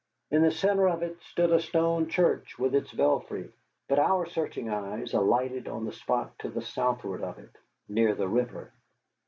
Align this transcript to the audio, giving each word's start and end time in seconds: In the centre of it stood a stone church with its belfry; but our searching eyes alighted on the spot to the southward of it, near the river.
In 0.31 0.41
the 0.41 0.49
centre 0.49 0.89
of 0.89 1.03
it 1.03 1.21
stood 1.21 1.51
a 1.51 1.59
stone 1.59 2.09
church 2.09 2.57
with 2.57 2.73
its 2.73 2.91
belfry; 2.91 3.51
but 3.87 3.99
our 3.99 4.25
searching 4.25 4.67
eyes 4.67 5.13
alighted 5.13 5.67
on 5.67 5.85
the 5.85 5.93
spot 5.93 6.39
to 6.39 6.49
the 6.49 6.63
southward 6.63 7.21
of 7.21 7.37
it, 7.37 7.55
near 7.87 8.15
the 8.15 8.27
river. 8.27 8.73